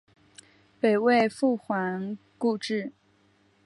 [0.79, 2.91] 北魏复还故治。